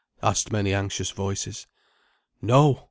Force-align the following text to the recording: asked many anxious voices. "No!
asked 0.23 0.51
many 0.51 0.73
anxious 0.73 1.11
voices. 1.11 1.67
"No! 2.41 2.79